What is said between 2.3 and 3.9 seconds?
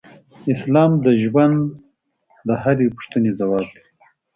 د هرې پوښتنې ځواب لري.